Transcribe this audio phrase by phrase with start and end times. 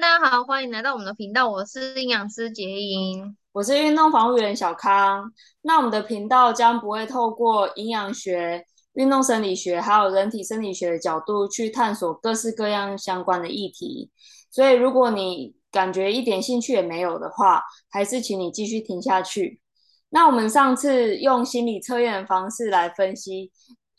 [0.00, 5.30] 大家好，欢迎来到我们的频道，我是营养师杰英，我是运动防护员小康。
[5.60, 14.10] 那我们的频道将不会透过营养学、运动生理学还有人体生理学的角度去探索各式各样相关的议题，
[14.50, 19.60] 所以如果你感觉一点兴趣也没有的话，还是请你继续听下去。
[20.08, 23.52] 那我们上次用心理测验的方式来分析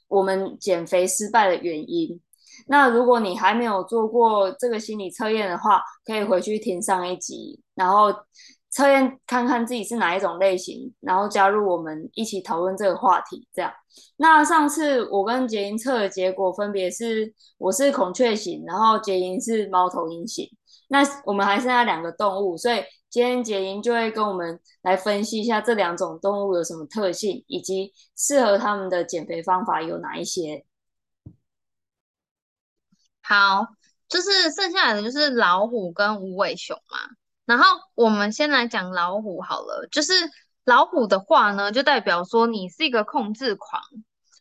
[0.08, 2.20] 我们减肥失败的原因。
[2.68, 8.14] 那如果你还没有做过这个心理测验的话，可以回去听上一集，然后
[8.70, 13.48] 测验看看自己是哪一种类型，然后加入我们一起讨论这个话题。
[13.54, 13.72] 这样，
[14.18, 20.48] 那上次我跟杰英测的结果分别是，我是孔雀型，然后杰英是猫头鹰型。
[20.90, 22.78] 那我们还剩下两个动物，所以
[23.10, 30.66] 今天杰英就会跟我们来分析一下这两种动物有什么特性，以及适合他们的减肥方法有哪一些。
[33.24, 33.66] 好，
[34.08, 37.00] 就是剩下来的就是老虎跟无尾熊嘛。
[37.46, 40.14] 然后我们先来讲老虎好了，就是
[40.66, 43.82] 老虎的话呢，就代表说你是一个控制狂，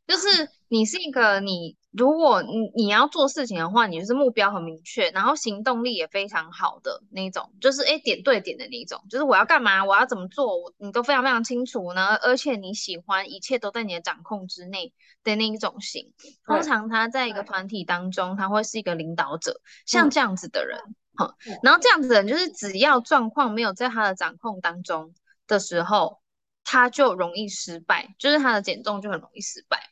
[0.06, 1.76] 就是你是一个你。
[1.92, 16.12] 如果你你要做事情的话，你就是目标很明确，然后行动力也非常好的那种，就是诶点对点的那种，就是我要干嘛，我要怎么做，我你都非常非常清楚呢，而且你喜欢一切都在你的掌控之内的那一种型。
[16.46, 20.80] 通常他在一个团体当中，他会是一个领导者，像这样子的人，
[21.14, 25.12] 哈、嗯，然后这样子的人就是只要状况没有在他的掌控当中
[25.46, 26.22] 的时候，
[26.64, 29.91] 他就容易失败，就是他的减重就很容易失败。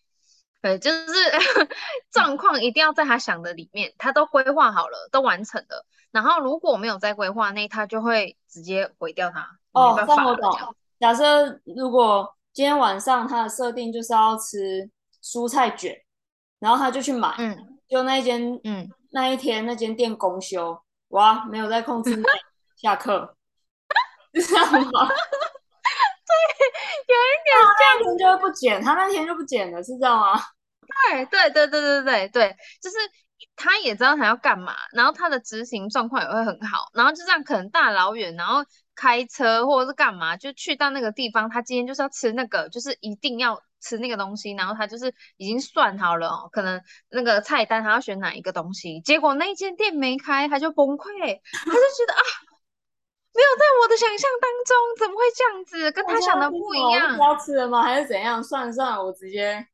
[0.62, 1.06] 对，就是
[2.12, 5.86] 状况一定要在他想的里面，他都规划好了，都完成了。
[6.10, 9.40] 然后如果没有在规划内，他就会直接毁掉他。
[9.72, 10.50] 哦，这样我懂。
[10.98, 14.90] 假设如果今天晚上他的设定就是要吃
[15.22, 15.96] 蔬菜卷，
[16.58, 22.24] 然后他就去买，嗯，就那一间，嗯，那一天那间店公休，哇，没有在控制内，
[22.76, 23.34] 下课，
[24.34, 25.08] 是 这样吗？
[27.94, 30.40] 有一点这样，那天就会不减，他那天就不减了，是这样吗？
[31.12, 32.96] 对对对对对对对，就是
[33.54, 52.49] 他也知道他要干嘛，然后他的执行状况也会很好，然后就这样可能大老远，然后开车或者是干嘛，就去到那个地方，他今天就是要吃那个，就是一定要吃那个东西，然后他就是已经算好了哦，可能那个菜单他要选哪一个东西，结果那间店没开，他就崩溃，他就觉得啊。
[53.40, 55.90] 没有在我的想象当中，怎么会这样子？
[55.92, 57.16] 跟他想的不一样。
[57.16, 57.82] 要吃了吗？
[57.82, 58.44] 还是怎样？
[58.44, 59.66] 算了算了，我直接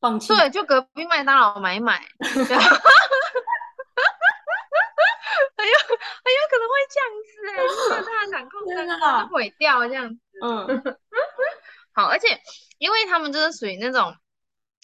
[0.00, 0.28] 放弃。
[0.34, 2.00] 对，就隔壁麦当劳买一买。
[5.58, 8.96] 很有很有可能会这样子哎，就是他的 掌控真的
[9.28, 10.16] 毁掉这样子。
[10.42, 10.96] 嗯。
[11.92, 12.40] 好，而且
[12.78, 14.16] 因为他们就是属于那种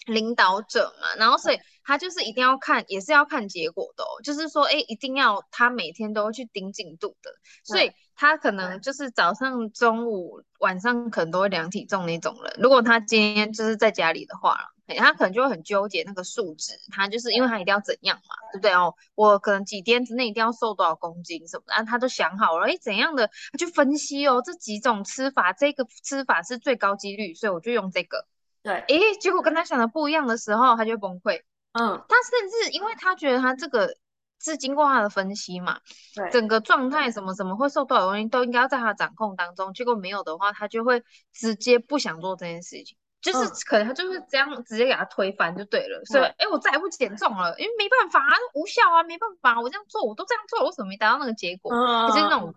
[0.04, 4.20] 领导者嘛，然后所以他就是一定要看，也是要看结果的哦。
[4.22, 7.32] 就是说，哎，一定要他每天都会去盯进度的，
[7.64, 7.90] 所以。
[8.14, 12.56] 他可能就是早上、中午、晚上可能都会量体重那种人。
[12.58, 14.58] 如果他今天就是在家里的话，
[14.98, 16.72] 他可能就会很纠结那个数值。
[16.90, 18.94] 他就是因为他一定要怎样嘛，对不对哦？
[19.14, 28.26] 我可能几天之内一定要瘦多少公斤什么的，他都想好了，哎，怎样的他去分析哦，这几种吃法，这个吃法是最高几率，所以我就用这个。
[28.62, 31.40] 对，哎，结果跟他想的不一样的时候，他就崩溃。
[31.72, 33.96] 嗯，他甚至因为他觉得他这个。
[34.42, 35.78] 是经过他的分析嘛？
[36.14, 39.72] 对，整个状态什么什么会受多少东西都应该要在他的掌控当中。
[39.72, 46.00] 结果没有的话，他就会直接不想做这件事情，就是可能他就是这样直接给他推翻就对了。
[46.00, 51.72] 嗯、所以，哎、欸，我再也不减重了，因为没办法啊，无效啊，没办法，我这样做我都这样做了，为什么没达到那个结果？
[51.72, 52.52] 嗯，就是那种，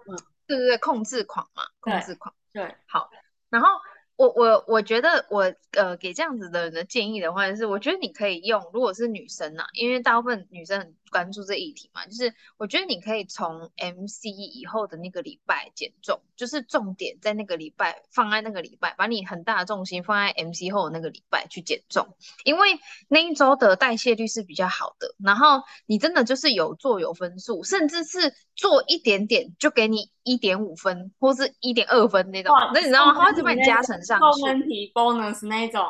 [0.48, 2.34] 对对对，控制狂嘛，控制狂。
[2.52, 3.10] 对，对好，
[3.50, 3.70] 然后。
[4.18, 22.78] 我我我觉得我呃给这样子的人的建议的话，就是我觉得你可以用，如果是女生呢、啊，因为大部分女生很关注这议题嘛，就是我觉得你可以从 MC 以后的那个礼拜减重，就是重点在那个礼拜放在那个礼拜，把你很大的重心放在 MC 后的那个礼拜去减重，因为
[23.08, 33.14] 那一周的代谢率是比较好的，然后你真的就是有做有分数，甚至是做一点点就给你一点五分或是一点二分那种，那你知道吗？
[33.14, 35.82] 他会把你加成上去，后面提 bonus 那种。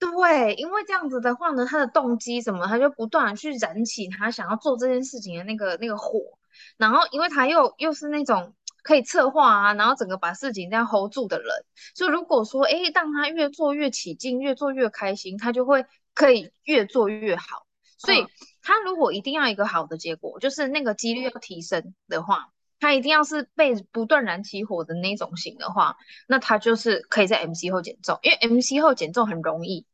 [0.00, 6.18] 对，因为这样子的话呢，他的动机什么，他就不断的去燃起他想要做这件事情的那个那个火，
[6.78, 11.48] 然后因为他又又是那种可以策划啊，然后整个把事情这样 hold 住的人，
[11.94, 17.66] 所以如果说，哎，当他越做越起劲，越做越开心，他就会可以越做越好。
[17.98, 18.26] 所以
[18.62, 22.48] 他如果一定要一个好的结果，就是那个几率要提升的话。
[22.82, 29.84] 他一定要是被不断燃起火的那种型的话，那他就是可以在 MC 后减重，因为 MC 后减重很容易，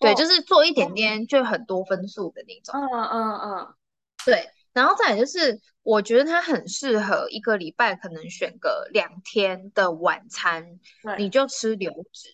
[0.00, 2.74] 对，就是做一点点就很多分数的那种。
[2.74, 3.74] 嗯嗯嗯，
[4.24, 4.50] 对。
[4.72, 10.78] 然后再来就是，我觉得它很适合一个礼拜可能选个两天的晚餐，
[11.18, 12.28] 你就吃流质，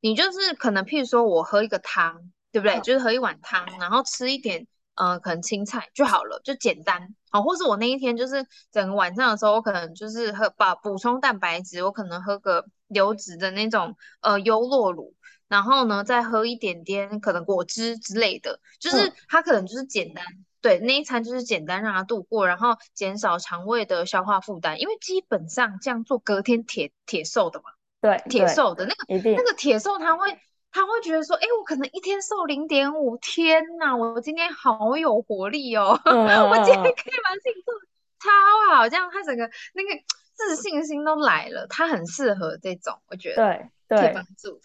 [0.00, 2.78] 你就是可能譬如说我喝一个汤，对不对？
[2.82, 7.16] 就是喝一碗汤，然后吃一点呃可能青菜就好了，就简单。
[7.32, 15.14] 好，或是我那一天就是整个晚上的时候，我可能就是喝把补充蛋白质，我可能喝个流质的那种呃优酪乳，
[15.52, 20.24] 然后呢再喝一点点可能果汁之类的，就是它可能就是简单。
[20.62, 27.64] 对，那一餐就是简单让他度过，然后减少肠胃的消化负担，因为基本上这样做隔天铁铁瘦的嘛。
[28.00, 30.38] 对，铁瘦的那个那个铁瘦他会
[30.70, 37.74] 他会觉得说，哎，我可能一天瘦零点五，天呐，我今天好有活力哦，嗯嗯嗯 我今天可以把自己做
[38.20, 38.30] 超
[38.76, 40.00] 好，这样他整个那个
[40.34, 44.60] 自信心都来了，他很适合这种，我觉得对对，帮助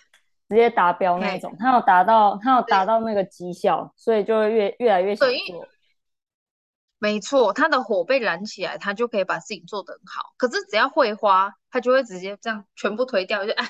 [0.50, 5.68] 直接达标那种，他有达到他有达到那个绩效，所以就会越越来越想做。
[7.00, 10.34] 没错，他的火被燃起来，他就可以把事情做得很好。
[10.36, 13.70] 可是只要会花，他就会直接这样全部推掉，就哎，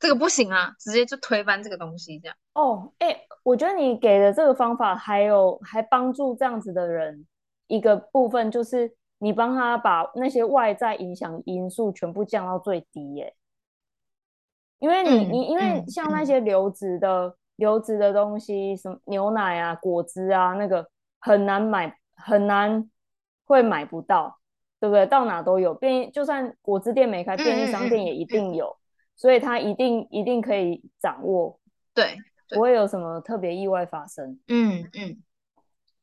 [0.00, 2.36] 这个不行啊，直接就推翻这个东西这样。
[2.54, 7.24] 哦，哎，我觉得你给的这个方法还有还帮助这样子的人
[7.68, 13.36] 一个部分，就是你帮他把那些外在影响因素全部降到最低耶。
[14.78, 20.86] 因为你、嗯、你因为像那些流质的、嗯、流质的东西，什么牛奶啊、果汁啊，那个
[21.20, 21.96] 很难买。
[22.16, 22.88] 很难
[23.44, 24.38] 会买不到，
[24.78, 25.04] 对不对？
[25.04, 28.78] 到哪都有，便就算果汁店没开，便利商店也一定有，嗯、
[29.16, 31.58] 所以它一定一定可以掌握，
[31.92, 32.16] 对，
[32.50, 34.38] 不会有什么特别意外发生。
[34.46, 35.16] 嗯嗯，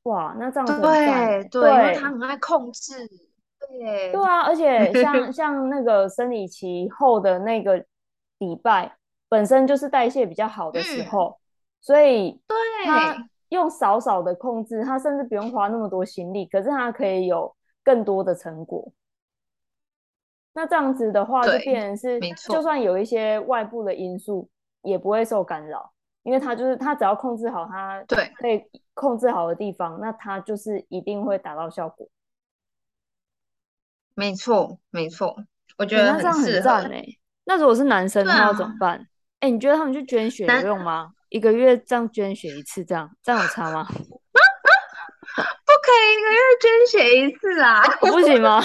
[0.04, 3.08] 哇，那这样子对对，因为他很爱控制，
[3.80, 7.84] 对对啊，而且 像像那个生理期后的那个
[8.42, 8.98] 礼拜，
[9.30, 11.38] 本身就是代谢比较好的时候，嗯、
[11.80, 12.58] 所以对
[13.50, 18.92] 用少少的控制，他甚至不用花那么多心力，可是他可以有更多的成果。
[20.54, 24.50] 那这样子的话，就变成是，就算有一些外部的因素，
[24.82, 25.94] 也不会受干扰，
[26.24, 32.08] 因为他就是他只要控制好他对可以控制好的地方，那他就是一定会达到效果。
[34.14, 35.36] 没错，没错，
[35.78, 36.70] 我觉得很适合。
[36.70, 37.20] 哎、欸，
[37.52, 38.92] 那如果是男生，他要怎么办？
[39.42, 41.10] 哎、啊欸，你觉得他们去捐血有用吗？
[41.28, 43.86] 一个月这样捐血一次，这样这样有差吗？
[43.92, 43.94] 不
[45.84, 47.84] 可以一个月捐血一次啊！
[48.00, 48.62] 不行吗？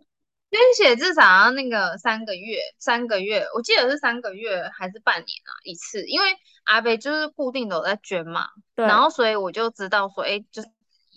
[0.50, 6.02] 捐血至少要那个三个月，三个月，我记得是三个月还是半年啊一次？
[6.06, 6.26] 因为
[6.64, 10.68] 阿贝就是固定的有在捐嘛，对，然后所以我就知道说，哎，就是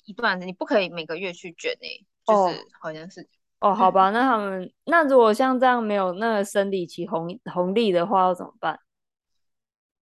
[0.06, 3.30] 一段子你不可以每个月去捐诶、欸，就是好像是
[3.63, 8.77] 哦，哦，好吧，那他们那如果像这样没有那个生理期红红利的话，要怎么办？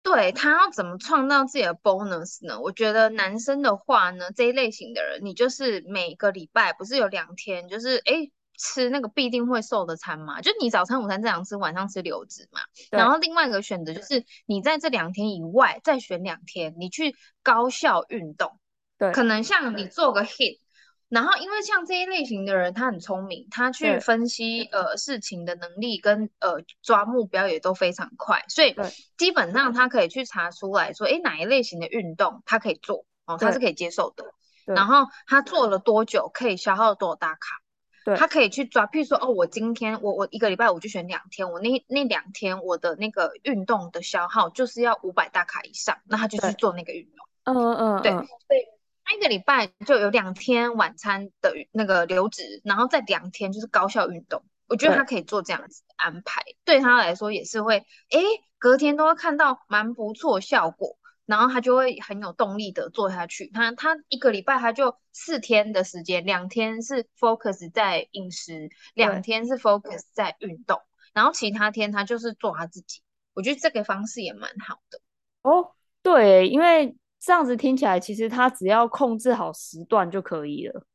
[0.03, 2.59] 对，他要怎么创造自己的 bonus 呢？
[2.59, 12.59] 我觉得男生的话呢，这一类型的人，你就是每个礼拜不是有两天，就是哎吃那个必定会瘦的餐嘛，就你早餐、午餐这样吃，晚上吃流质嘛。
[12.91, 18.59] 然后另外一个选择就是你在这两天以外再选两天，你去高效运动，
[18.97, 20.59] 对，可能像你做个 hit。
[21.09, 28.75] 然后，因为像这一类型的人，他很聪明，他去分析呃事情的能力跟呃抓目标也都非常快，所以
[29.17, 34.25] 基本上他可以去查出来说，哎，哪一类型的运动他可以做哦，他是可以接受的。
[34.65, 37.61] 然后他做了多久，可以消耗多少大卡？
[38.03, 47.25] 对，他可以去抓，譬如说哦，我今天我我一个礼拜我就选两天，我那那两天我的那个运动的消耗就是要五百大卡以上，那他就去做那个运动。
[47.45, 48.76] 嗯嗯，对对。
[49.15, 54.43] 一个礼拜就有两天晚餐的那个流质，然后再两天就是高效运动。
[54.67, 57.77] 我觉得他可以做这样子的安排，对，对他来说也是会，
[58.09, 58.19] 哎，
[58.57, 63.47] 隔天都会看到蛮不错效果，然后他就会很有动力的做下去。
[63.53, 70.81] 他他一个礼拜他就四天的时间，两天是 focus 在饮食，两天是 focus 在运动，
[71.13, 73.01] 然后其他天他就是做他自己。
[73.33, 74.99] 我觉得这个方式也蛮好的。
[75.43, 75.71] 哦，
[76.01, 76.97] 对，因为。
[77.27, 80.85] 这样子听起来，其实他只要控制好时段就可以了。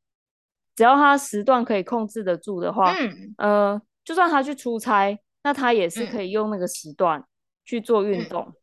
[0.75, 7.23] 只要他时段可以控制得住的话，嗯，呃，就算他去出差，那他也是可以用那个时段
[7.63, 8.45] 去做运动。
[8.47, 8.53] 嗯、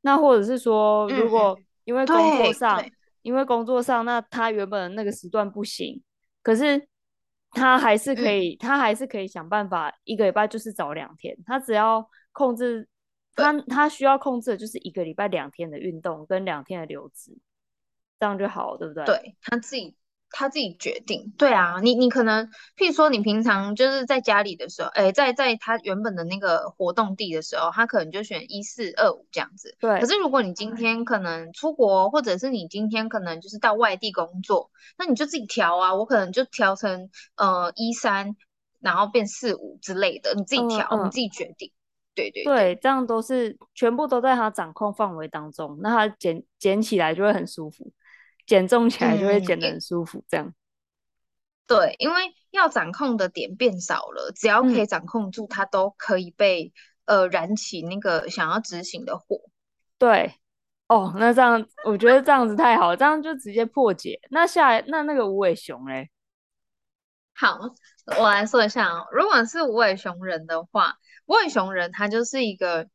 [0.00, 2.84] 那或者是说，如果因为工作上，
[3.22, 6.02] 因为工作上，那他原本那个时段不行，
[6.42, 6.84] 可是
[7.52, 12.88] 他还是可以，嗯、他还是可以想办法，一个礼拜就是找两天，他只要控制。
[13.34, 17.38] 他他需要控制的就是一个礼拜两天的运动跟两天的流质，
[18.18, 19.04] 这样就好了，对不对？
[19.04, 19.94] 对，他自己
[20.30, 21.32] 他自己决定。
[21.36, 22.46] 对啊，你你可能，
[22.76, 29.76] 譬如说你平常就是在家里的时候，哎，在在他原本的那个活动地的时候，他可能就选一四二五这样子。
[29.80, 29.98] 对。
[30.00, 35.94] 可是如果你今天可能出国，或者是你今天可能就是到外地工作，那你就自己调啊。
[35.94, 38.36] 我可能就调成呃一三，
[38.78, 41.72] 然后变四五之类的，你自己调，嗯嗯、你自己决定。
[42.12, 47.92] 对对对，对，这样都是全部都在他掌控范围当中，那他减减起来就会很舒服，
[48.46, 50.54] 减重起来就会减得很舒服，嗯、这样。
[51.66, 56.72] 对，因为要掌控的点变少了，只要可以掌控住，他、嗯、都可以被
[57.04, 59.40] 呃燃起那个想要执行的火。
[59.96, 60.34] 对，
[60.88, 64.20] 哦，那这样我觉得这样子太好，这样就直接破解。
[64.30, 66.10] 那下来那那个无尾熊嘞？
[67.34, 67.56] 好，
[68.18, 70.96] 我来说一下哦，如果是无尾熊人的话。
[71.30, 72.88] 无尾熊人他就是一个，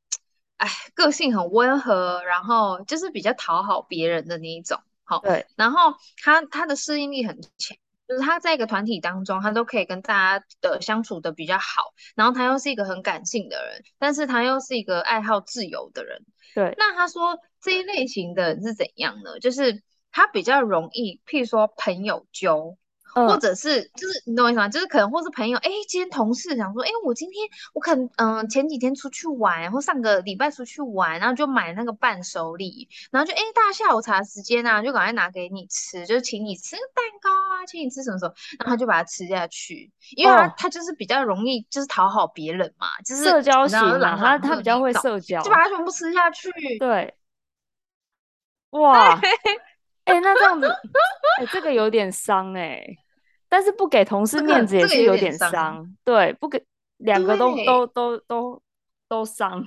[0.58, 7.78] 哎，个性很温和，然后就是比较讨好别人的那一种，好，对，然后他他的适应力很强，
[8.10, 19.40] 就是他在一个团体当中，他都可以跟大家的相处的比较好，然后他又是一个很感性的人，但是他又是一个爱好自由的人，对，那他说这一类型的人是怎样呢？
[19.40, 22.28] 就是他比较容易，譬如说朋友
[23.16, 23.28] 揪。
[23.28, 24.68] 或者是就是你懂我意思吗？
[24.68, 45.76] 就是可能或是朋友，哎，今天同事想说，哎，我今天我可能嗯、呃、前几天出去玩，或上个礼拜出去玩，然后就买那个伴手礼，然后就哎大下午茶时间啊，就赶快拿给你吃，就请你吃蛋糕啊，请你吃什么什么，然后他就把它吃下去，因为他、哦、他就是比较容易就是讨好别人嘛，就是社交型嘛，他他比较会社交，就把它。
[45.76, 47.14] 全部吃下去，对，
[48.72, 49.20] 哇，
[50.06, 50.70] 哎那这样子，
[51.40, 52.82] 哎这个有点伤哎。
[53.56, 55.56] 但是不给同事面子也是有点伤，这个
[56.04, 56.62] 这个、有点伤，对，不给
[56.98, 58.62] 两个都都都都
[59.08, 59.66] 都伤，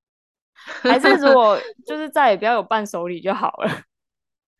[0.56, 3.70] 还是如果就是再也不要有伴手礼就好了。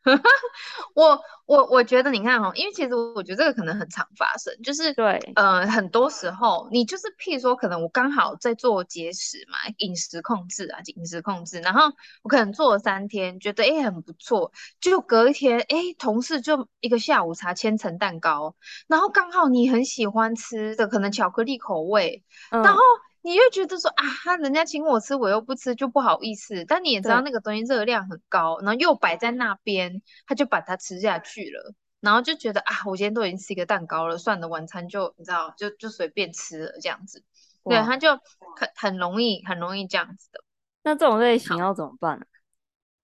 [0.95, 18.55] 我我我觉得你看哈，因为其实我觉得这个可能很常发生，就是对，呃，很多时候你就是譬如说，可能我刚好在做节食嘛，饮食控制啊，饮食控制，然后我可能做了三天，觉得哎很不错，就隔一天哎，同事就一个下午茶千层蛋糕，
[18.87, 22.81] 然后刚好你很喜欢吃的，可能巧克力口味，嗯、然后。
[23.27, 26.65] 你又觉得说啊，他人家请我吃，我又不吃，就不好意思。
[26.65, 31.75] 但你也知道那个东西热量很高，然后又摆在那边，他就把它吃下去了。
[31.99, 37.25] 然后就觉得啊，我今天都已经吃一个蛋糕了，算了，晚餐就你知道，就就随便吃了这样子。
[37.65, 38.11] 对，他就
[38.57, 40.39] 很很容易，很容易这样子的。
[40.85, 42.27] 那这种类型要怎么办呢？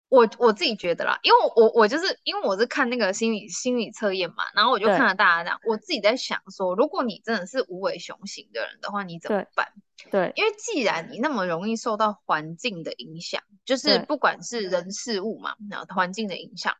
[0.07, 9.67] 我我自己觉得啦，因为我我就是因为我是看那个心理心理测验嘛，然后我就看了大家这样，我自己在想说，如果你真的是无尾熊型的人的话，你怎么办？
[10.11, 16.75] 对，因为既然你那么容易受到环境的影响，就是不管是人事物嘛，然后环境的影响，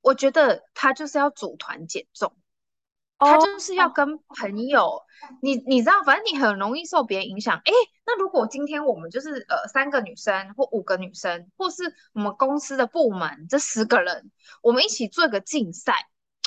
[0.00, 2.36] 我觉得他就是要组团减重。
[3.24, 5.02] 他就是要跟朋友，哦、
[5.40, 7.56] 你你知道，反正你很容易受别人影响。
[7.64, 7.72] 哎，
[8.04, 15.94] 那如果今天我们就是呃三个女生或五个女生，或是我们公司的部门这十个人，我们一起做一个竞赛，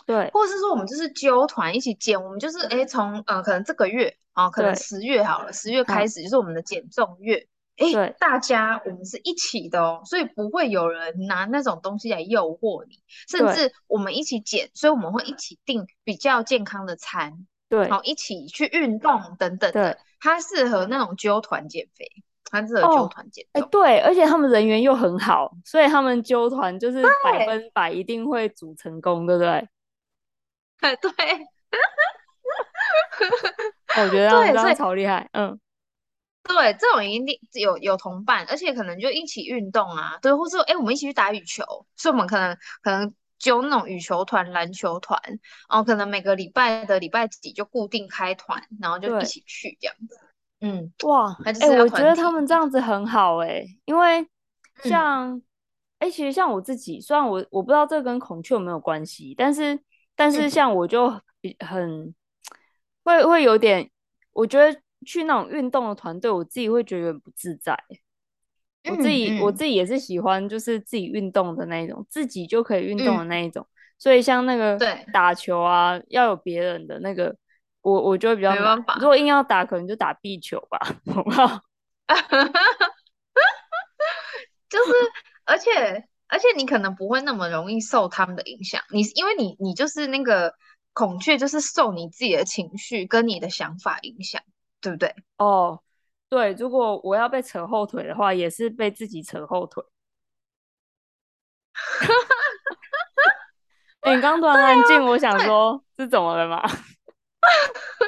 [0.05, 7.47] 对，或者是说我们就是揪团一起减，我们就是哎从呃可能这个月啊、哦，可能十月好了，十月开始就是我们的减重月。
[7.77, 19.97] 哎，对，大家我们是一起的哦，所以不会有人拿那种东西来诱惑你，甚至我们一起减，所以我们会一起订比较健康的餐，对，然后一起去运动等等的。
[20.21, 22.09] 它适合那种揪团减肥，
[22.49, 23.59] 它适合揪团减肥。
[23.59, 29.67] 哎，对，而且他们人缘又很好，所以他们揪团就是百分百一定会组成功，对不对？
[30.81, 31.11] 哎，对，
[34.03, 35.59] 我觉得这样超厉害，嗯。
[36.47, 41.63] 对，这种一定有有同伴，而且可能就一起运动啊，对，或是哎，我们一起去打羽球，
[41.95, 45.19] 所以我们可能可能揪那种羽球团、篮球团，
[45.67, 50.19] 然后可能每个礼拜的礼拜几就固定开团，然后就一起去这样子。
[50.61, 54.27] 嗯，哇，哎、欸，我觉得他们这样子很好哎、欸，因为
[54.83, 55.41] 像
[55.97, 59.79] 哎、嗯，其实像我自己，虽然我我不知道这跟孔雀有没有关系，但是
[60.15, 61.09] 但是像我就
[61.59, 62.15] 很、嗯、
[63.03, 63.91] 会会有点，
[64.31, 64.81] 我觉得。
[65.05, 67.77] 去那种运动的团队，我自己会觉得很不自在。
[68.89, 73.63] 我自己、嗯嗯、我自己也是喜欢，就是自己运动的那一种，自己就可以运动的那一种。
[73.63, 73.69] 嗯、
[73.99, 74.79] 所以像那个
[75.13, 77.37] 打球啊，要有别人的那个，
[77.81, 78.97] 我我就会比较没办法。
[78.99, 80.79] 如果硬要打，可能就打壁球吧，
[81.13, 81.61] 好不好？
[84.67, 84.91] 就是，
[85.43, 88.81] 而且而且你可能不会那么容易受他们的影响。
[88.89, 90.53] 你因为你你就是那个
[90.91, 94.41] 孔雀，就是受你自己的情绪跟你的想法影响。
[94.81, 95.15] 对不对？
[95.37, 95.81] 哦，
[96.29, 99.83] 对，如果我要被扯后腿的话，也是被自己扯后腿。
[104.01, 106.61] 欸、你刚突然安静，啊、我想说是怎么了吗？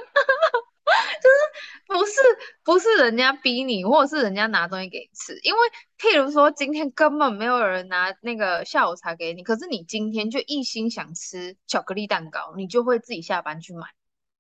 [1.87, 2.13] 不是
[2.63, 5.59] 不是人家逼你，或者是人家拿东西给你吃，因为
[5.97, 13.87] 譬如说今天根本没有人拿那个下午茶给你，可是你今天就一心想吃巧克力蛋糕，你就会自己下班去买，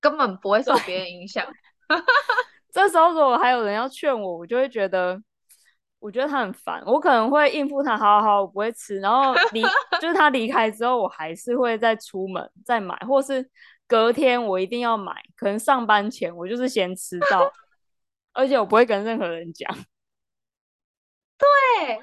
[0.01, 1.45] 根本不会受别人影响。
[2.73, 5.21] 这时候如果还有人要劝我，我就会觉得，
[5.99, 9.61] 我觉得他很烦，我可能会应付他，好好好，我不会吃，然后离
[10.01, 13.49] 就是他离开之后，我还是会再出门再买，或是。
[13.87, 17.51] 隔天我一定要买，可能上班前我就是先吃到，
[18.33, 19.73] 而且我不会跟任何人讲。
[21.37, 21.95] 对，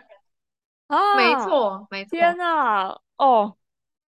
[0.86, 2.10] 啊，没错，没错。
[2.10, 3.56] 天哪，哦，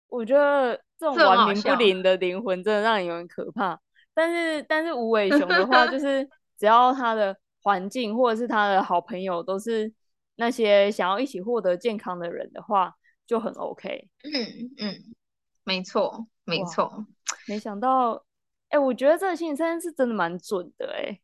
[0.08, 3.80] 我觉得这种顽冥不灵的灵魂真的让人有点可怕。
[4.12, 9.90] 但是，但是无尾熊的话， 就是只要他的环境或者是他的好朋友都是
[10.36, 12.94] 那些想要一起获得健康的人的话，
[13.26, 14.08] 就很 OK。
[14.24, 15.14] 嗯嗯，
[15.64, 17.06] 没错，没错。
[17.46, 18.24] 没想到，
[18.68, 21.20] 哎、欸，我觉得这个心理测验是真的蛮准的、欸，哎。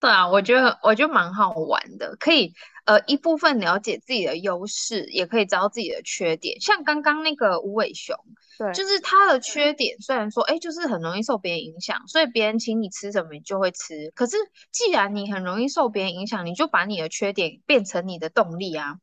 [0.00, 2.54] 对啊，我觉得我觉得蛮好玩的，可以
[2.86, 6.58] 呃一部分了解自己的优势，也可以知道自己的缺点。
[6.58, 8.16] 像刚刚那个无尾熊，
[8.58, 14.10] 对，就是它的缺点，虽然说哎，就是很容易受别人影响，所以别人请你吃什么你就会吃。
[14.14, 14.38] 可是
[14.72, 18.96] 既然你很容易受别人影响，你就把你的缺点变成你的动力啊，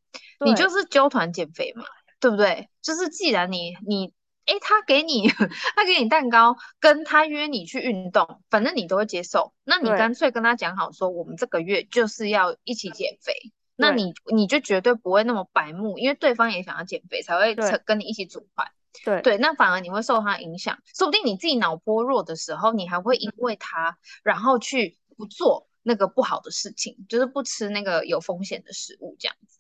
[0.44, 1.84] 你就是揪团减肥嘛，
[2.20, 2.70] 对不对？
[2.82, 4.17] 就是既然你你。
[4.48, 5.28] 哎，他给你，
[5.76, 9.54] 他给你蛋糕，跟他约你去运动，反正你都会接受。
[9.64, 13.34] 那你干脆跟他讲好，说我们这个月就是要一起减肥。
[13.80, 17.54] 那你你就绝对不会那么白目，因为对方也想要减肥，才会
[17.86, 18.72] 跟你一起组团。
[19.04, 29.60] 对对，那反而你会受他影响，说不定你自己脑波弱的时候，你还会因为他，然后去不做那个不好的事情，就是不吃那个有风险的食物，这样子。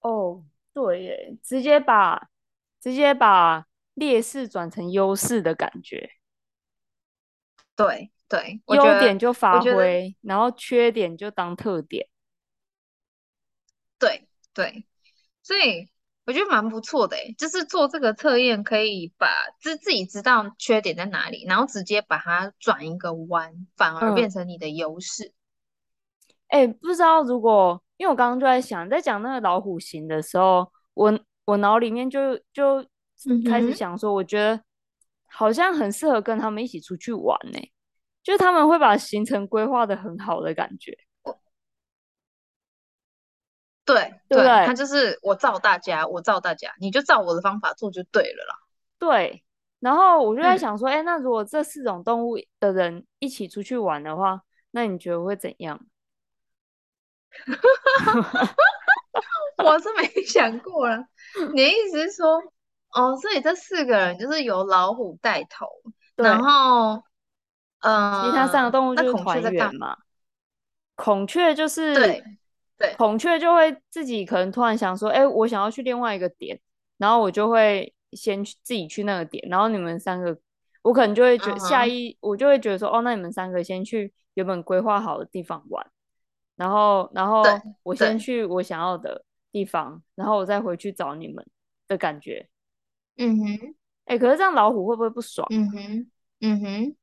[0.00, 0.42] 哦，
[0.72, 2.28] 对耶，直接把
[2.80, 3.66] 直接把。
[3.94, 6.10] 劣势转成优势的感觉，
[7.76, 12.08] 对对，优点就发挥，然后缺点就当特点，
[13.96, 14.84] 对对，
[15.44, 15.88] 所以
[16.26, 19.28] 我觉得蛮不错的诶，就是做这个测验可以把
[19.60, 25.32] 自自己知道缺点在哪里，然后直接把它转一个弯，反而变成你的优势。
[26.48, 32.84] 哎、嗯欸，不知道如果因为我刚刚就在想，在讲那个老虎型的时候，我我脑里面就就。
[33.48, 34.60] 开始想说，我觉得
[35.26, 37.72] 好像很适合跟他们一起出去玩呢、欸，
[38.22, 40.96] 就是他们会把行程规划的很好的感觉。
[43.84, 48.56] 对对，对，他就是我照大家，我照大家，你就照我的方法做就对了啦。
[48.98, 49.44] 对，
[49.78, 55.84] 然后我就在想说，哎、嗯欸，那如果这四种动物的人一起出去玩的话，那你觉得会怎样？
[59.58, 61.06] 我是没想过了，
[61.52, 62.40] 你的意思是说？
[62.94, 65.66] 哦，所以这四个人就是由老虎带头，
[66.16, 67.02] 然后，
[67.80, 69.96] 呃，其他三个动物就是团员嘛。
[70.96, 72.24] 孔雀就是对
[72.78, 76.60] 对，孔雀就会自己可能突然想说，哎，我想要去另外一个点，
[76.98, 80.38] 然后我就会先去自己去那个点，然后你们三个，
[80.82, 82.16] 我可能就会觉下一、uh-huh.
[82.20, 85.84] 我就会觉得说，哦，那你们三个先去原本规划好的地方玩，
[86.54, 87.42] 然后然后
[87.82, 91.44] 我先去我想要的地方，然后我再回去找你们
[91.88, 92.48] 的感觉。
[93.16, 93.74] 嗯哼，
[94.06, 95.46] 哎、欸，可是这样老虎会不会不爽？
[95.50, 96.96] 嗯哼，嗯哼，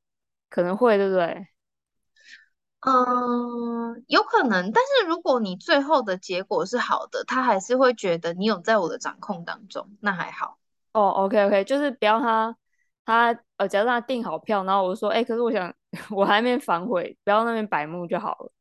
[0.49, 1.47] 可能会，对不对？
[2.81, 4.71] 嗯，有可能。
[4.71, 10.57] 但是如果你最后的结果是好的，他还是会觉得你有在我的掌控当中，那还好。
[10.93, 12.57] 哦，OK，OK，就是不要他
[13.05, 15.73] 他呃，假如他订好票，然后我就说，哎、欸，可是我想
[16.09, 18.51] 我还没反悔，不要那边白目就好了。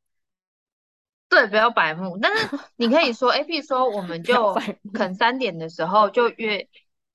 [1.28, 2.18] 对，不要白目。
[2.20, 4.52] 但是你可以说，哎，譬如说，我们 就
[4.92, 6.68] 可能三点的时候就约。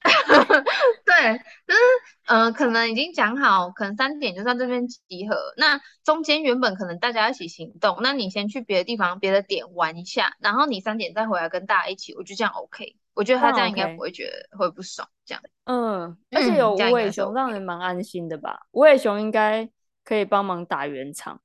[1.05, 1.37] 对，
[1.67, 1.79] 就是
[2.27, 5.35] 呃，可能已经讲好，可能三点就在这边集合。
[5.57, 12.95] 那中间原本可能大家一起行动，那你先去别的地方、别的点玩一下，然后你三点再回来跟大家一起，我觉得这样 OK。
[13.13, 15.41] 我觉得他这样应该不会觉得会不爽，这样。
[15.63, 18.67] 嗯，而且有无尾熊让人蛮安心的吧？
[18.71, 19.69] 无尾熊应该
[20.03, 21.39] 可以帮忙打圆场。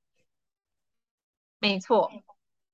[1.59, 2.11] 没错。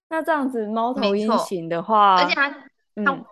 [0.09, 2.49] 那这样子猫头鹰型的话，而且他，
[2.95, 3.25] 嗯。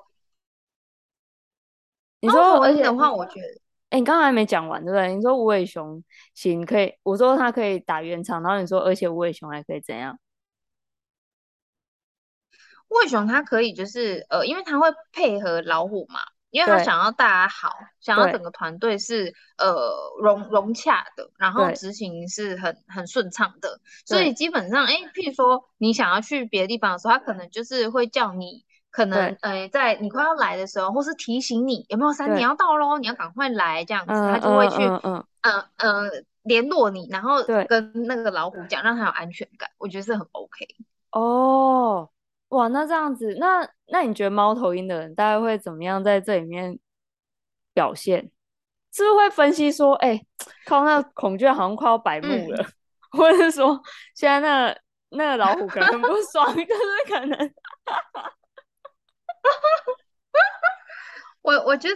[2.25, 3.47] 他你说而且的话，我觉得，
[3.89, 5.15] 哎、欸，你刚刚还没讲完，对不对？
[5.15, 10.19] 你说无尾熊行可以，我说它可以打圆场，然后你说，而且无尾熊还可以怎样？
[12.89, 28.65] 无尾熊它可以就是呃，因为它会配合老虎嘛，因为它想要大家好，想要整个团队是呃融融洽的，然后执行是很很顺畅的，所以基本上，哎、欸，譬如说你想要去别的地方的时候，它可能就是会叫你。
[28.95, 35.23] 可能呃，在你快要来的时候，或是提醒你有没有三，你要到喽，你要赶快来这样子，他就会去嗯嗯。
[35.41, 36.09] 嗯呃
[36.43, 40.67] 联络你，然后跟那个老虎讲，让他有安全感，我觉得是很 OK。
[41.09, 42.07] 哦，
[42.49, 46.77] 哇，那这样子，那那你觉得猫头鹰的人大概会怎么样在这里面
[47.73, 48.29] 表现？
[48.93, 50.27] 是不是会分析说，哎、欸，
[50.67, 52.73] 靠，那孔雀好像快要白目了，嗯、
[53.17, 53.81] 或者是说
[54.13, 57.53] 现在那个、那个老虎可能很不爽， 但是可能，
[61.41, 61.95] 我我觉得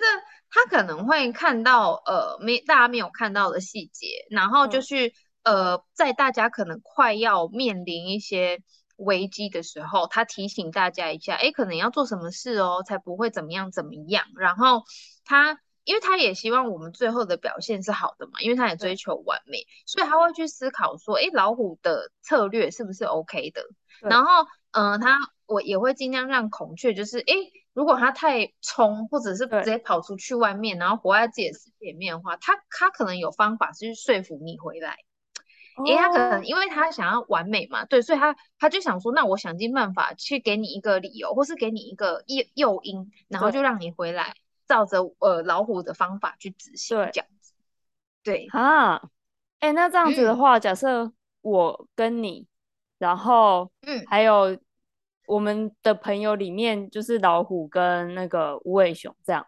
[0.50, 5.08] 他可能会看到呃没大家没有看到的细节，然后就是、
[5.44, 8.62] 嗯、呃在大家可能快要面临一些
[8.98, 14.84] 危机的时候，他提醒大家一下，哎、欸，可能要做什么事哦，才不会怎么样怎么样，然后
[15.26, 15.60] 他。
[15.86, 23.64] 因为他也希望我们最后的表现是好的嘛，因为他也追求完美，所以他会去思考说，哎，老虎的策略是不是 OK 的？
[24.02, 25.18] 然后，嗯、呃，他
[25.50, 27.34] 我也会尽量让孔雀，就是，哎，
[27.74, 34.98] 如果它太冲，或者是直接跑出去外面，然后活在自己的世界里面的话，它它可能有方法去说服你回来。
[35.88, 44.34] 哎，它可能因为它想要完美嘛，对，所以它它就想说，那我想尽办法去给你一个理由，或是给你一个诱诱因，然后就让你回来。
[44.68, 47.54] 照着呃老虎的方法去执行，这样子，
[48.22, 48.46] 对。
[48.52, 48.98] 啊，
[49.58, 52.46] 哎、欸，那这样子的话，嗯、假设我跟你，
[53.00, 54.60] 然后嗯，还有
[55.30, 59.46] 我们的朋友里面，就是老虎跟那个无尾熊这样，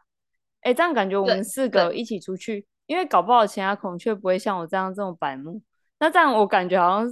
[0.62, 5.60] 哎、欸，这样感觉我们四个一起出去，因为搞不好其他孔雀不会像我这样这么白目，
[5.98, 7.12] 那这样我感觉好像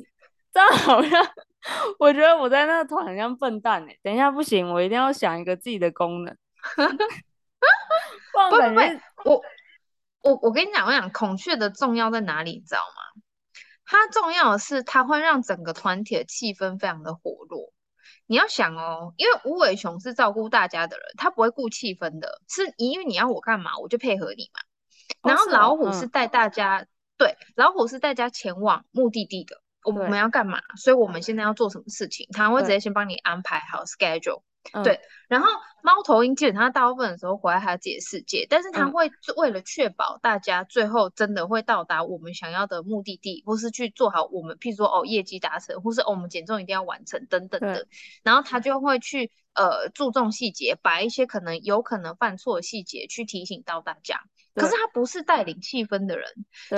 [0.54, 1.28] 这样好像，
[1.98, 6.38] 我觉得我在那个团很像笨蛋哎、欸，等一下不行，我一定要想一个自己的功能。
[8.32, 8.58] 不不
[9.24, 9.42] 不，我
[10.22, 13.22] 我我跟你讲，我讲孔雀的重要在哪里，你知道吗？
[13.84, 17.74] 它重要的是它会让整个团体的气氛非常的活络。
[18.28, 24.62] 你要想哦，因为无尾熊是照顾大家的人，他不会顾气氛的，是因为你要我干嘛，我就配合你嘛。
[25.24, 26.86] 然后老虎是带大家，
[27.18, 29.62] 对，老虎是带大家前往目的地的。
[29.84, 30.60] 我们要干嘛？
[30.78, 34.44] 所以我们现在要做什么事情，他会直接先帮你安排好 schedule。
[34.74, 35.48] 嗯、对，然后
[35.82, 47.88] 猫头鹰基本上大部分的时候活在他自己的世界，但是他会为了确保大家最后真的会到达我们想要的目的地，或是去做好我们，譬如说哦业绩达成，或是、哦、我们减重一定要完成等等的，
[48.22, 54.22] 然后他就会去呃注重细节，把一些可能有可能犯错的细节去提醒到大家。
[54.56, 56.28] 可是他不是带领气氛的人，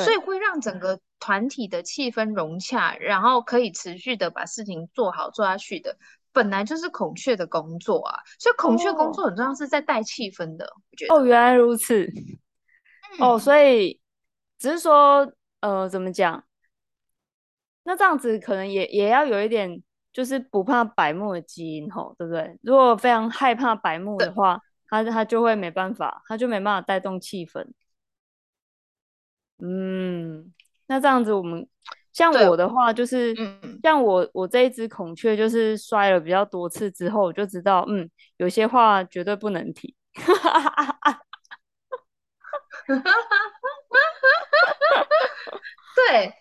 [0.04, 5.98] 所以会让整个团体的气氛融洽，然后可以持续的把事情做好做下去的。
[6.34, 10.65] 本来就是孔雀的工作啊，所以孔雀工作很重要，是在带气氛的。
[10.65, 12.04] 我觉得哦，原来如此。
[12.06, 14.00] 嗯、哦，所以
[14.58, 16.44] 只是说，呃，怎么讲？
[17.84, 19.82] 那这样子可能也也要有一点，
[20.13, 22.58] 就是不怕白目的基因吼，对不对？
[22.62, 27.67] 如果非常害怕白目的话，他他就会没办法，他就没办法带动气氛。
[29.58, 30.54] 嗯，
[30.88, 31.67] 那这样子我们。
[32.13, 33.34] 像我的话，就是
[33.82, 39.96] 像我我这一只孔雀，就是摔了比较多次之后，我就知道，嗯，有些话绝对不能提。
[45.96, 46.34] 对，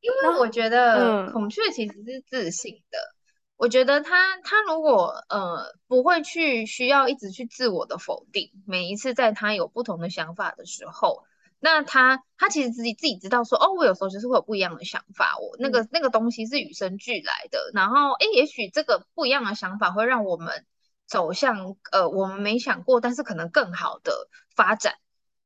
[0.00, 2.98] 因为我觉得孔雀其实是自信的。
[2.98, 3.14] 嗯、
[3.56, 11.24] 我觉得他他如果呃不会去需要一直去自我的否定，每一次在他有不同的想法的时候。
[11.60, 17.70] 那他他其实自己自己知道说，哦，我有时候就是会有不一样的想法，我那个、嗯、那个东西是与生俱来的。
[17.74, 20.64] 然后，哎，也许这个不一样的想法会让我们
[21.06, 24.94] 走向呃我们没想过，但是可能更好的发展。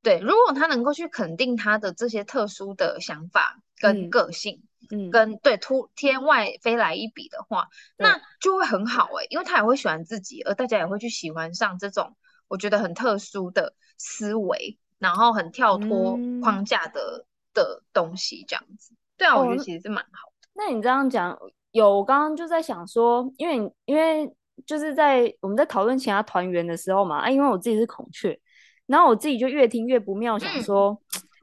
[0.02, 14.78] 对，如果他能够去肯定他的这些特殊的想法跟个性，嗯，跟对突天外飞来一笔的话，嗯、那就会很好哎，因为他也会喜欢自己，而大家也会去喜欢上这种我觉得很特殊的思维。
[15.04, 20.48] 然后很跳脱框架的、嗯、的东西，这样子，对啊，哦、我觉得其实是蛮好的。
[20.54, 21.38] 那你这样讲，
[21.72, 28.40] 有我刚刚就在想说，因为因为就是在我们在讨论其他团员的时候嘛，啊，因为我自己是孔雀，
[28.86, 30.98] 然后我自己就越听越不妙，想说，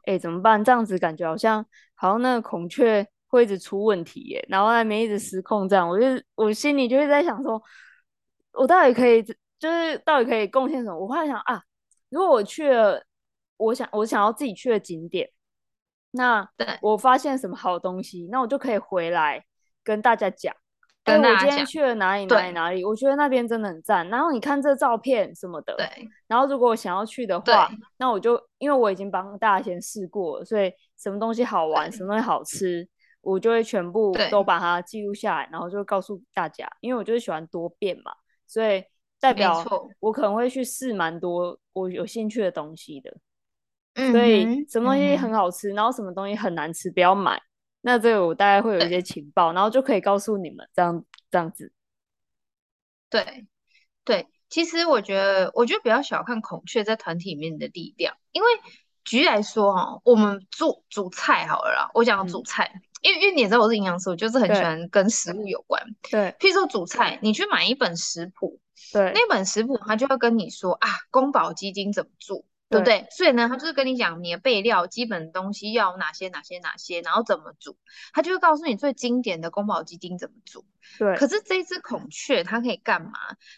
[0.05, 0.63] 哎、嗯，怎么办？
[0.63, 7.61] 这样子感觉好像好像那个孔雀会一直出问题耶，然后那边一直失控这样，我就我心里就会在想说，
[8.53, 9.21] 我到底可以
[9.59, 10.97] 就是到底可以贡献什么？
[10.97, 11.61] 我后来想啊，
[12.09, 13.05] 如果我去了。
[13.65, 15.29] 我想，我想要自己去的景点，
[16.11, 16.47] 那
[16.81, 19.45] 我发现什么好东西，那我就可以回来
[19.83, 20.53] 跟大家讲。
[21.03, 24.07] 哎，我今天去了哪里哪里哪里，我觉得那边真的很赞。
[24.09, 25.87] 然后你看这照片什么的，对。
[26.27, 32.87] 然后如果我想要去的话，那我就因为我已经帮大家先试过了，所以什么东西好玩，什么东西好吃，
[33.21, 36.69] 我就会全部都把它记录下来，然后就告诉大家。
[36.81, 38.11] 因为我就是喜欢多变嘛，
[38.45, 38.83] 所以
[39.19, 39.65] 代表
[39.99, 43.11] 我可能会去试蛮多我有兴趣的东西的。
[43.95, 47.41] 嗯，所以什么东西很好吃，嗯，然后什么东西很难吃，不要买。
[47.81, 51.73] 那这个我大概会有一些情报，然后就可以告诉你们这样这样子。
[53.09, 53.47] 对，
[54.05, 58.47] 对，其实我觉得，我觉得不要小看孔雀在团体里面的力量，因为
[59.03, 65.83] 举例来说哈，我们做煮菜好了啦，我讲煮菜，嗯，因为因为你也知道我是营养师，我就是很喜欢跟食物有关。
[66.09, 68.59] 对，譬如说煮菜，你去买一本食谱，
[68.93, 72.45] 对，那本食谱它就会跟你说啊，宫保鸡丁怎么做。
[72.71, 73.05] 对不对？
[73.11, 77.75] 所以呢，他就是跟你讲你的备料、基本东西要哪些、哪些、哪些，然后怎么煮，
[78.13, 80.63] 他就会告诉你最经典的宫保鸡丁怎么煮。
[80.97, 81.15] 对。
[81.17, 83.11] 可是这一只孔雀它可以干嘛？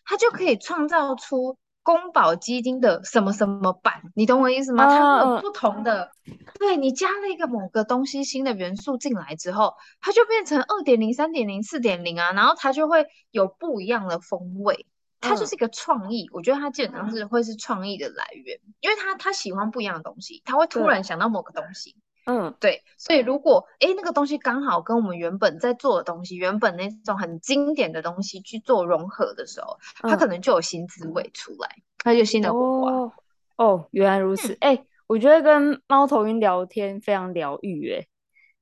[0.04, 4.88] 它就可以创造出宫保鸡丁的什么什么版，你懂我意思吗？
[4.88, 6.10] 它会有不同的。
[6.26, 14.88] Uh, 对，你加了一个某个东西新的元素进来之后，它就变成二点零、三点零、四点零啊，然后它就会有不一样的风味。
[15.24, 32.92] 它就是一个创意，嗯，我觉得它基本上是会是创意的来源，嗯，因为他他喜欢不一样的东西，他会突然想到某个东西，嗯，对，所以如果诶那个东西刚好跟我们原本在做的东西，原本那种很经典的东西去做融合的时候，它可能就有新滋味出来，它就新的火花。
[32.92, 33.12] 哦，
[33.56, 38.06] 哦，原来如此，哎，嗯，我觉得跟猫头鹰聊天非常疗愈，哎，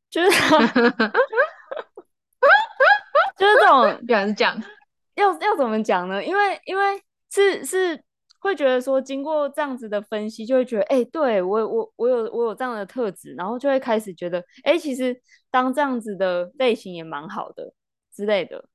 [0.09, 0.29] 就是
[3.37, 4.61] 就是这种，原来是这样。
[5.21, 6.23] 要要怎么讲呢？
[6.23, 8.03] 因为因为是是
[8.39, 15.15] 会觉得说，经过这样子的分析，就会觉得，哎、欸，对我我我有我有这样的特质，然后就会开始觉得，哎、欸，其实
[15.51, 17.71] 当这样子的类型也蛮好的
[18.13, 18.65] 之类的。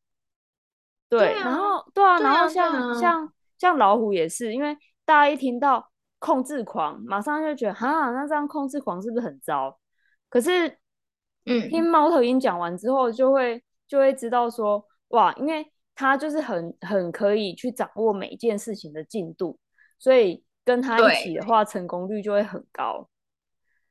[1.09, 9.79] 对，然后对啊，然后像、啊、像像老虎也是，因为大家一听到控制狂，马上就觉得，哈，那这样控制狂是不是很糟？
[10.29, 10.79] 可是，
[11.45, 15.71] 嗯，听猫头鹰讲完之后，就会就会知道说，哇，因为。
[15.97, 19.59] 他就是很很可以去掌握每一件事情的进度，
[19.99, 23.09] 所以跟他一起的话，成功率就会很高。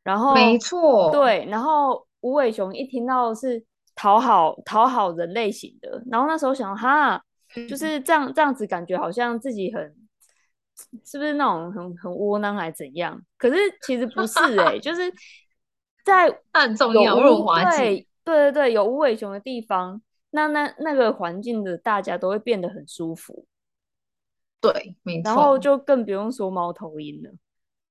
[0.04, 1.44] 然后没错，对。
[1.50, 3.66] 然后无尾熊一听到是
[3.96, 7.20] 讨好讨好人类型的，然后那时候想哈，
[7.68, 9.96] 就是这样这样子，感觉好像自己很
[11.04, 13.20] 是不是那种很很窝囊还怎样？
[13.40, 15.12] 可是其实不是哎、欸，就是
[16.04, 18.08] 在暗中有润滑剂。
[18.24, 20.00] 对对对，有无尾熊的地方。
[20.36, 23.46] 那那那个环境的大家都会变得很舒服，
[24.60, 25.30] 对，没错。
[25.30, 27.32] 然后就更不用说猫头鹰了，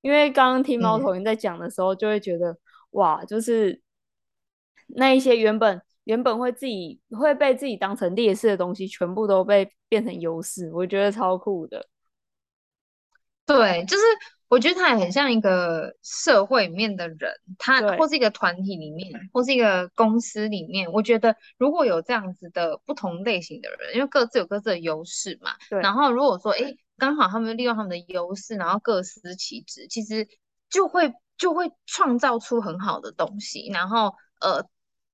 [0.03, 2.59] 因为刚刚听猫头鹰在讲的时候，就会觉得、嗯、
[2.91, 3.81] 哇，就是
[4.89, 11.89] 那一些原本原本会自己会被自己当成劣势的东西，全部都被变成优势，我觉得超酷的。
[13.47, 14.03] 对，就是。
[14.49, 20.93] 我觉得他也很像一个社会里面的人，他或是一个团体里面，或是一个公司里面。
[20.93, 25.57] 我觉得如果有这样子的不同类型的人，因为各自有各自的优势嘛。
[25.69, 25.81] 对。
[25.81, 30.29] 然后如果说，哎，刚好他们利用他们的优势，然后各司其职，其实
[30.71, 34.65] 就会就会创造出很好的东西，然后呃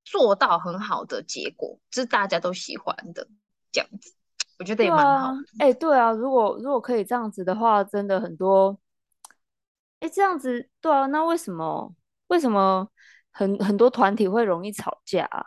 [0.05, 3.27] 做到很好的结果，这是大家都喜欢的
[3.73, 4.13] 这样子。
[4.61, 5.39] 我觉得也蛮好的。
[5.59, 8.79] 哎，对啊，如果如果可以这样子的话，真的很多。
[10.01, 11.95] 哎，这样子对啊，那为什么
[12.29, 12.89] 为什么
[13.31, 15.45] 很很多团体会容易吵架啊？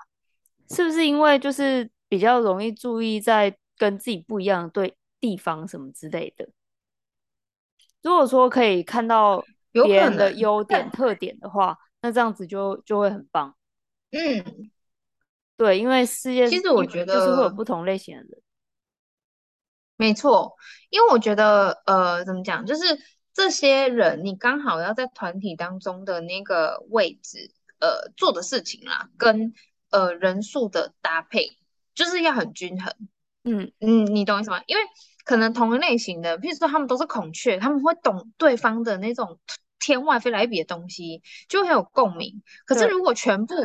[0.70, 6.50] 是不是因为就是比较容易注意在跟自己不一样的对地方什么之类的？
[8.02, 13.56] 如果说可以看到别人的优点特点的话，那这样子就就会很棒。
[14.12, 14.72] 嗯，
[15.56, 18.42] 对，因为世界其实我觉得就是会有不同类型的人。
[19.98, 20.56] 没错，
[20.90, 23.00] 因为我觉得呃，怎么讲，就是。
[23.36, 29.56] 这些人，你刚好要在团体当中的那个位置，呃，做的事情啦，跟
[29.90, 31.58] 呃人数的搭配，
[31.96, 32.94] 就是要很均衡。
[33.44, 34.62] 嗯嗯，你懂意思吗？
[34.68, 34.84] 因为
[35.26, 39.40] 可能同一类型的，譬如说他们都是孔雀，他们会懂对方的那种
[39.80, 42.44] 天外飞来一笔的东西，就会很有共鸣。
[42.68, 43.56] 可是如果全部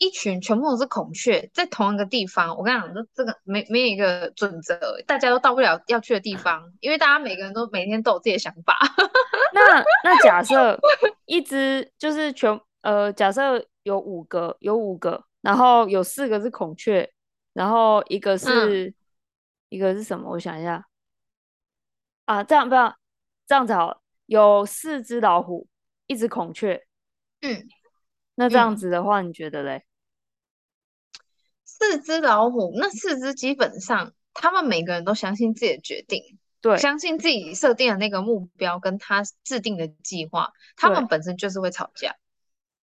[0.00, 8.78] 一群全部都是孔雀，在同一个地方，我跟你讲，这这个没没有一个准则，大家都到不了要去的地方，因为大家每个人都每天都有自己的想法。
[9.52, 10.80] 那那假设
[11.26, 17.12] 一只就是全呃，假设有五个，有五个，然后有四个是孔雀，
[17.52, 18.94] 然后一个是、嗯、
[19.68, 20.30] 一个是什么？
[20.30, 20.82] 我想一下
[22.24, 22.96] 啊，这样不要
[23.46, 25.68] 这样子好了，有四只老虎，
[26.06, 26.86] 一只孔雀，
[27.42, 27.68] 嗯，
[28.36, 29.84] 那这样子的话，你觉得嘞？
[31.80, 42.14] 四只老虎，那四只基本上，他们每个人都相信自己的决定，对，相信自己设定的那个目标跟他制定的计划，他们本身就是会吵架，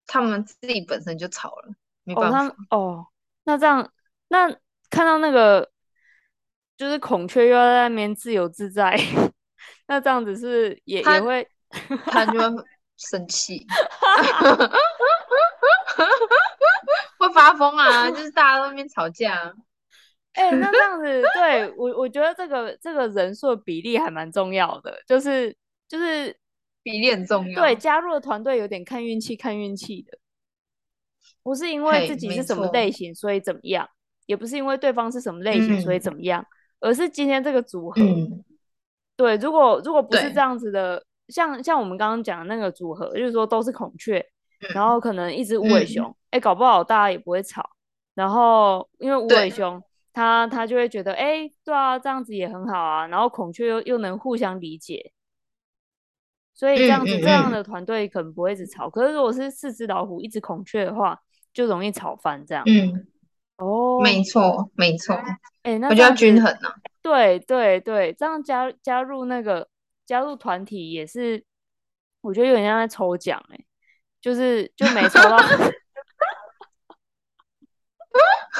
[0.07, 2.55] 他们自己本身就吵了，没办法。
[2.71, 3.07] 哦，哦，
[3.43, 3.91] 那这样，
[4.29, 4.49] 那
[4.89, 5.71] 看到那个
[6.75, 8.99] 就是孔雀又要在那边自由自在，
[9.87, 11.47] 那这样子是也也会，
[12.07, 12.63] 他就会
[12.97, 13.63] 生气，
[15.95, 16.07] 会
[17.37, 18.09] 发疯啊！
[18.11, 19.53] 就是大家都在那边吵架。
[20.33, 25.55] 哎、欸，那这样子， 对我我觉得这个这个人数的比例还蛮重要的，就是
[25.87, 26.35] 就是
[26.83, 27.61] 比例很重要。
[27.61, 30.17] 对，加入的团队有点看运气，看运气的，
[31.43, 33.87] 不是因为自己是什么类型所以怎么样，
[34.25, 36.41] 也不是因为对方是什么类型所以怎么样，
[36.79, 38.01] 嗯、而是今天这个组合。
[38.01, 38.43] 嗯、
[39.15, 44.19] 对，如果如果不是这样子的，像像我们刚刚讲的那个组合，就是说都是孔雀，
[44.61, 47.69] 嗯、然后可能一只无尾熊，哎、搞不好大家也不会吵。
[48.15, 49.83] 然后因为无尾熊。
[50.13, 53.05] 他他就会觉得，哎、欸，对啊，这样子也很好啊。
[53.05, 55.11] 然后孔雀又又能互相理解，
[56.55, 58.87] 所以这样子、嗯、这样的团队可能不会一直吵。
[58.87, 61.21] 嗯、可是如果是四只老虎一只孔雀的话，
[61.53, 62.63] 就容易吵翻这样。
[62.65, 63.05] 嗯，
[63.57, 65.13] 哦，没错没错。
[65.61, 66.75] 哎、欸，那我觉得均衡呢、啊。
[67.03, 69.69] 对对对，这样加加入那个
[70.03, 71.45] 加入团体也是，
[72.21, 73.65] 我觉得有点像在抽奖哎、欸，
[74.19, 75.37] 就是就没抽到。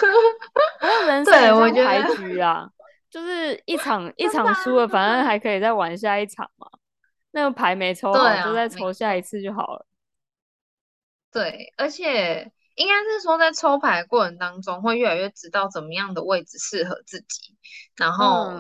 [1.08, 2.70] 人生像牌局啊，
[3.10, 6.68] 就是一场一场输了，反正还可以再玩下一场嘛。
[7.32, 9.86] 那个牌没抽好，啊、就再抽下一次就好了。
[11.32, 17.56] 对，而且应该是说，在抽牌过程当中，会越来越知道怎么样的位置适合自己，
[17.96, 18.52] 然后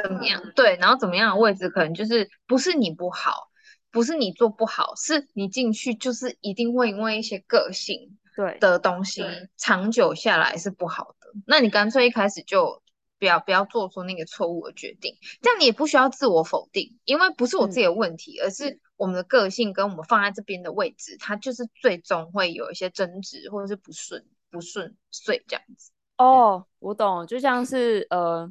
[0.00, 3.48] 怎么样、嗯、对，然后怎么样的位置可能就是不是你不好，
[3.90, 9.22] 不是你做不好，是你进去就是一定会因为一些个性对的东西，
[9.56, 11.28] 长久下来是不好的。
[11.46, 12.82] 那你干脆一开始就
[13.18, 25.90] 不要不要做出那个错误的决定，这样你也不需要自我否定，因为不是我自己的问题，嗯、而是我们的个性跟我们放在这边的位置，它就是最终会有一些争执或者是不顺不顺遂这样子。
[26.16, 28.50] 哦，我懂，就像是呃，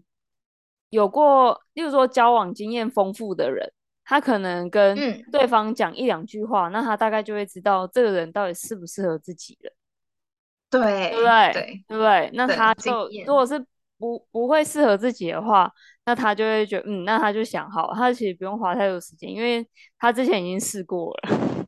[0.90, 3.72] 有过，例如说交往经验丰富的人，
[4.04, 4.96] 他可能跟
[5.32, 9.72] 对方讲一两句话，嗯、那他大概就会知道这个人到底适不适合自己了。
[10.70, 11.52] 对，对不对？
[11.54, 12.30] 对，对不对？
[12.34, 13.60] 那他就如果是
[13.98, 15.72] 不不会适合自己的话，
[16.06, 21.68] 那他就会觉得，嗯，那他就想好，他其实不用花太多时间，因为他之前已经试过了。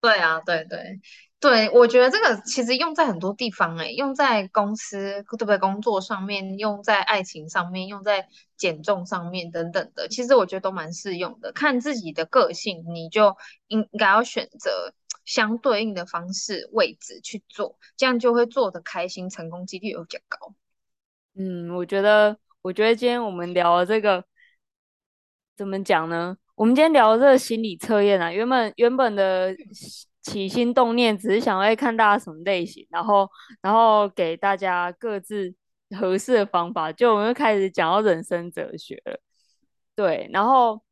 [0.00, 1.00] 对啊，对对
[1.40, 5.58] 对，我觉得这个其实用在很多地方，欸，诶，用在公司对不对？
[5.58, 11.50] 工作上面，用在爱情上面，用在减重上面等等的，其实我觉得都蛮适用的。
[11.52, 14.94] 看自己的个性，你就应该要选择。
[15.28, 20.54] 相对应的方式位置去做，这样就会做得开心，成功几率又比较高。
[21.34, 24.24] 嗯，我觉得，我觉得今天我们聊的这个
[25.54, 26.34] 怎么讲呢？
[26.54, 29.54] 我们今天聊的这个心理测验啊，原本原本的
[30.22, 33.28] 起心动念只是想要看大家什么类型，然后
[33.60, 35.54] 然后给大家各自
[36.00, 39.20] 合适的方法，就我们又开始讲到人生哲学了。
[39.94, 40.82] 对，然后。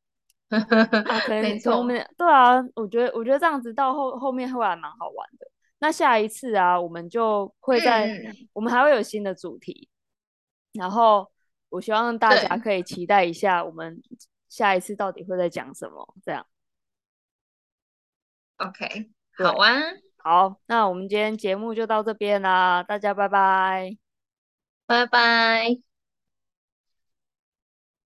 [0.48, 0.60] 啊，
[1.26, 5.46] 可能后面错对啊，我觉得我觉得这样子到后后面会还蛮好玩的。
[5.78, 9.88] 那下一次啊，我们就会在、嗯、我们还会有新的主题，
[10.72, 11.30] 然后
[11.68, 14.00] 我希望大家可以期待一下，我们
[14.48, 16.14] 下一次到底会在讲什么。
[16.24, 16.46] 这样
[18.56, 19.74] ，OK，好啊，
[20.16, 23.98] 好，那我们今天节目就到这边啦，大家拜拜，
[24.86, 25.85] 拜拜。